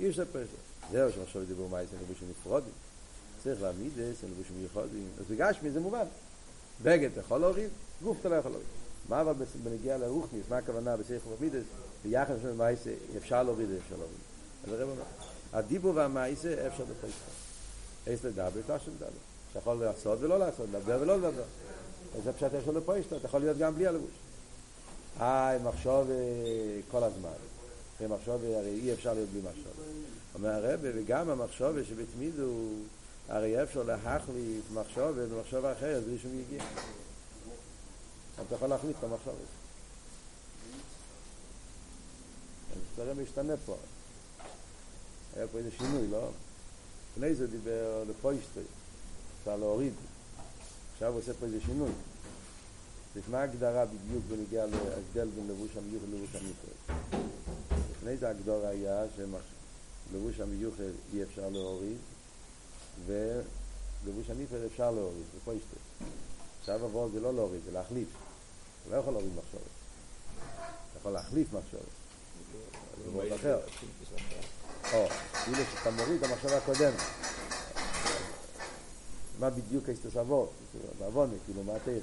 אי 0.00 0.08
אפשר 0.08 0.24
פרשת. 0.32 0.48
זהו 0.92 1.12
שמחשוב 1.12 1.44
דיבור 1.44 1.68
מייס 1.68 1.88
הם 1.92 1.98
לבושים 2.02 2.28
נפרודים. 2.30 2.72
צריך 3.42 3.62
להעמיד 3.62 3.86
את 3.86 4.16
זה, 4.16 4.26
לבושים 4.26 4.56
מיוחדים. 4.58 5.08
אז 5.18 5.24
בגשמי 5.30 5.70
זה 5.70 5.80
מובן. 5.80 6.06
בגד 6.82 7.10
אתה 7.12 7.20
יכול 7.20 7.40
להוריד, 7.40 7.68
גוף 8.02 8.16
אתה 8.20 8.28
לא 8.28 8.34
יכול 8.34 8.50
להוריד. 8.50 8.68
מה 9.08 9.20
אבל 9.20 9.32
בנגיע 9.62 9.98
לרוחניס, 9.98 10.44
מה 10.48 10.56
הכוונה 10.56 10.96
בסייך 10.96 11.22
ומידס, 11.26 11.64
ביחד 12.04 12.34
של 12.42 12.52
מייסה 12.52 12.90
אפשר 13.16 13.42
להוריד, 13.42 13.68
אפשר 13.84 13.96
להוריד. 13.96 14.18
אז 14.66 14.72
הרב 14.72 14.88
אומר, 14.90 15.02
הדיבור 15.52 15.92
והמייסה 15.94 16.66
אפשר 16.66 16.84
לפרשת. 16.90 17.14
איס 18.06 18.24
לדבר, 18.24 18.48
תשם 18.66 18.90
דבר. 18.96 19.08
שיכול 19.52 19.76
לעשות 19.76 20.18
ולא 20.20 20.38
לעשות, 20.38 20.66
לדבר 20.72 20.98
ולא 21.00 21.16
לדבר. 21.16 21.42
זה 22.22 22.32
פשט 22.32 22.50
יש 22.62 22.66
לו 22.66 22.72
לפוישטו, 22.72 23.16
אתה 23.16 23.26
יכול 23.26 23.40
להיות 23.40 23.58
גם 23.58 23.74
בלי 23.74 23.86
הלבוש. 23.86 24.10
אה, 25.20 25.58
מחשוב 25.64 26.10
כל 26.90 27.04
הזמן. 27.04 27.30
אחרי 27.96 28.06
מחשוב 28.06 28.44
הרי 28.44 28.80
אי 28.82 28.92
אפשר 28.92 29.14
להיות 29.14 29.28
בלי 29.28 29.40
מחשוב. 29.40 29.72
אומר 30.34 30.50
הרב, 30.50 30.80
וגם 30.82 31.30
המחשוב 31.30 31.82
שבתמיד 31.82 32.38
הוא, 32.38 32.82
הרי 33.28 33.62
אפשר 33.62 33.82
להחליף 33.82 34.64
מחשוב 34.74 35.20
במחשוב 35.20 35.64
אחרת 35.64 36.02
בלי 36.02 36.18
שהוא 36.18 36.32
יגיע. 36.34 36.64
אתה 38.46 38.54
יכול 38.54 38.68
להחליף 38.68 38.98
את 38.98 39.04
המחשוב 39.04 39.34
הזה. 39.34 39.64
זה 42.96 43.22
משתנה 43.22 43.54
פה. 43.66 43.76
היה 45.36 45.46
פה 45.48 45.58
איזה 45.58 45.70
שינוי, 45.78 46.06
לא? 46.10 46.28
לפני 47.12 47.34
זה 47.34 47.46
דיבר 47.46 48.04
לפוישטו, 48.08 48.60
אפשר 49.40 49.56
להוריד. 49.56 49.92
עכשיו 50.94 51.12
הוא 51.12 51.18
עושה 51.18 51.32
פה 51.34 51.46
איזה 51.46 51.60
שינוי. 51.66 51.90
יש 53.16 53.22
מה 53.30 53.40
ההגדרה 53.40 53.84
בדיוק 53.86 54.24
בנגיע 54.28 54.66
להבדל 54.66 55.28
בין 55.34 55.48
לבוש 55.48 55.70
המיוחד 55.76 56.06
ללבוש 56.12 56.34
המיוחד. 56.34 56.94
לפני 57.96 58.16
זה 58.16 58.28
ההגדרה 58.28 58.68
היה 58.68 59.04
שלבוש 59.16 60.40
המיוחד 60.40 60.82
אי 61.14 61.22
אפשר 61.22 61.48
להוריד 61.48 61.96
ולבוש 63.06 64.30
המיוחד 64.30 64.56
אפשר 64.72 64.90
להוריד, 64.90 65.24
זה 65.34 65.40
פה 65.44 65.54
ישתה. 65.54 65.76
עכשיו 66.60 66.84
עבור 66.84 67.08
זה 67.08 67.20
לא 67.20 67.34
להוריד, 67.34 67.60
זה 67.64 67.72
להחליף. 67.72 68.08
אתה 68.82 68.94
לא 68.94 69.00
יכול 69.00 69.12
להוריד 69.12 69.32
מחשבת. 69.36 69.60
אתה 70.90 70.98
יכול 70.98 71.12
להחליף 71.12 71.52
מחשבת. 71.52 71.80
זה 73.04 73.10
מאוד 73.12 73.32
אחר. 73.32 73.58
או, 74.92 75.06
כאילו 75.44 75.58
שאתה 75.74 75.90
מוריד 75.90 76.24
את 76.24 76.30
המחשבה 76.30 76.56
הקודמת. 76.56 77.00
מה 79.40 79.50
בדיוק 79.50 79.88
ההסתס 79.88 80.16
אבות, 80.16 80.50
בעוונה, 80.98 81.32
כאילו 81.44 81.62
מה 81.62 81.72
הטכני. 81.76 81.98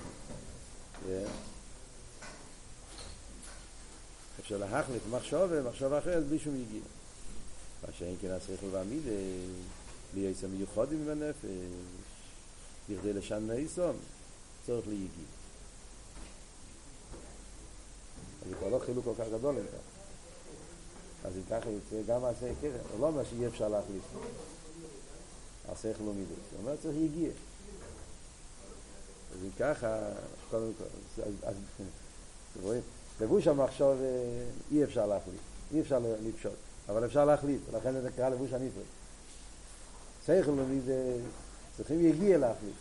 אפשר 4.39 4.57
להחליף 4.57 5.01
מחשוב 5.11 5.41
ומחשוב 5.49 5.93
אחרת 5.93 6.25
בלי 6.25 6.39
שום 6.39 6.55
יגיע. 6.55 6.81
מה 7.87 7.93
שאין 7.97 8.15
כן 8.21 8.31
השכל 8.31 8.65
והמידה, 8.71 9.11
בלי 10.13 10.31
עצם 10.31 10.47
מיוחדים 10.49 11.01
עם 11.01 11.09
הנפש, 11.09 11.45
בכדי 12.89 13.13
לשנה 13.13 13.53
איסון, 13.53 13.95
צורך 14.65 14.87
ליגיע. 14.87 15.25
זה 18.49 18.55
כבר 18.55 18.69
לא 18.69 18.79
חילוק 18.85 19.05
כל 19.05 19.13
כך 19.17 19.25
גדול 19.33 19.55
אם 19.57 19.65
כך. 19.65 19.91
אז 21.27 21.33
אם 21.37 21.41
ככה 21.49 21.69
יוצא 21.69 21.95
גם 22.07 22.21
מעשה 22.21 22.51
קרן, 22.61 22.99
לא 22.99 23.07
אומר 23.07 23.23
שאי 23.23 23.47
אפשר 23.47 23.67
להחליף. 23.67 24.03
השכל 25.71 26.03
ומידה. 26.03 26.33
הוא 26.51 26.59
אומר 26.59 26.75
צריך 26.81 26.95
יגיע. 26.95 27.29
אז 29.31 29.43
אם 29.43 29.49
ככה, 29.59 29.99
קודם 30.49 30.71
כל, 30.77 30.83
אז, 31.23 31.33
אז 31.43 31.55
רואים, 32.61 32.81
לבוש 33.21 33.47
המחשוב 33.47 33.97
אי 34.71 34.83
אפשר 34.83 35.05
להחליף, 35.05 35.39
אי 35.73 35.81
אפשר 35.81 35.99
לפשוט, 36.23 36.51
אבל 36.89 37.05
אפשר 37.05 37.25
להחליף, 37.25 37.61
ולכן 37.71 37.93
זה 37.93 38.09
נקרא 38.09 38.29
לבוש 38.29 38.53
הנפרד. 38.53 38.83
שכל 40.25 40.51
זה, 40.85 41.17
צריכים 41.77 42.05
יגיע 42.05 42.37
להחליף. 42.37 42.75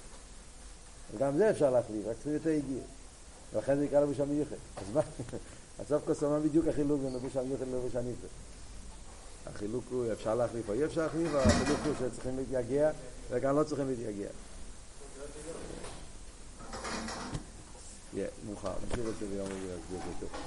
וגם 1.15 1.37
זה 1.37 1.51
אפשר 1.51 1.71
להחליף, 1.71 2.07
רק 2.07 2.15
צריכים 2.15 2.33
יותר 2.33 2.51
יגיע. 2.51 2.83
ולכן 3.53 3.77
זה 3.77 3.85
נקרא 3.85 4.01
לבוש 4.01 4.21
המיוחד. 4.21 4.57
אז 4.77 4.95
מה, 4.95 5.01
הסוף 5.81 6.03
כל 6.21 6.27
מה 6.27 6.41
בדיוק 6.41 6.67
החילוק 6.69 7.01
בין 7.01 7.15
לבוש 7.15 7.37
המיוחד 7.37 7.65
ללבוש 7.69 7.97
הנפרד. 7.97 8.29
החילוק 9.47 9.85
הוא 9.91 10.13
אפשר 10.13 10.35
להחליף 10.35 10.69
או 10.69 10.75
אי 10.75 10.85
אפשר 10.85 11.01
להחליף, 11.03 11.29
אבל 11.29 11.41
החילוק 11.41 11.79
הוא 11.85 11.95
שצריכים 11.99 12.37
להתייגע, 12.37 12.91
וגם 13.31 13.57
לא 13.57 13.63
צריכים 13.63 13.89
להתייגע. 13.89 14.29
מאוחר, 18.47 18.73
נשאיר 18.91 19.09
את 19.09 19.15
זה 19.21 19.27
ביום 19.27 19.47
רביעי, 19.47 20.31